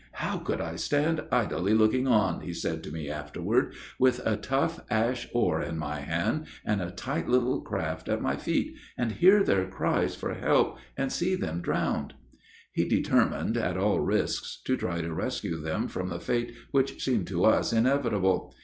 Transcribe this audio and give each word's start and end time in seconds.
"How 0.13 0.39
could 0.39 0.59
I 0.59 0.77
stand 0.77 1.21
idly 1.31 1.75
looking 1.75 2.07
on," 2.07 2.41
he 2.41 2.53
said 2.55 2.81
to 2.85 2.91
me 2.91 3.07
afterward, 3.07 3.75
"with 3.99 4.19
a 4.25 4.35
tough 4.35 4.79
ash 4.89 5.27
oar 5.31 5.61
in 5.61 5.77
my 5.77 5.99
hand, 5.99 6.47
and 6.65 6.81
a 6.81 6.89
tight 6.89 7.29
little 7.29 7.61
craft 7.61 8.09
at 8.09 8.19
my 8.19 8.35
feet, 8.35 8.73
and 8.97 9.11
hear 9.11 9.43
their 9.43 9.67
cries 9.67 10.15
for 10.15 10.33
help, 10.33 10.79
and 10.97 11.11
see 11.11 11.35
them 11.35 11.61
drowned?" 11.61 12.15
He 12.71 12.89
determined, 12.89 13.57
at 13.57 13.77
all 13.77 13.99
risks, 13.99 14.59
to 14.65 14.75
try 14.75 15.01
to 15.01 15.13
rescue 15.13 15.61
them 15.61 15.87
from 15.87 16.09
the 16.09 16.19
fate 16.19 16.55
which 16.71 17.03
seemed 17.05 17.27
to 17.27 17.45
us 17.45 17.71
inevitable. 17.71 18.55